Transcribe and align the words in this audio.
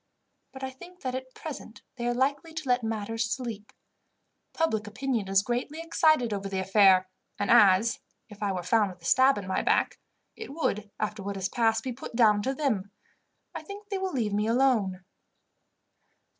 But 0.51 0.63
I 0.63 0.71
think 0.71 1.01
that 1.01 1.13
at 1.13 1.35
present 1.35 1.83
they 1.95 2.07
are 2.07 2.13
likely 2.15 2.55
to 2.55 2.67
let 2.67 2.81
matters 2.83 3.29
sleep. 3.29 3.71
Public 4.51 4.87
opinion 4.87 5.27
is 5.27 5.43
greatly 5.43 5.79
excited 5.79 6.33
over 6.33 6.49
the 6.49 6.57
affair, 6.57 7.07
and 7.37 7.51
as, 7.51 7.99
if 8.27 8.41
I 8.41 8.51
were 8.51 8.63
found 8.63 8.89
with 8.91 9.03
a 9.03 9.05
stab 9.05 9.37
in 9.37 9.45
my 9.45 9.61
back, 9.61 9.99
it 10.35 10.55
would, 10.55 10.89
after 10.99 11.21
what 11.21 11.35
has 11.35 11.49
passed, 11.49 11.83
be 11.83 11.93
put 11.93 12.15
down 12.15 12.41
to 12.41 12.55
them, 12.55 12.89
I 13.53 13.61
think 13.61 13.89
they 13.89 13.99
will 13.99 14.11
leave 14.11 14.33
me 14.33 14.47
alone." 14.47 15.03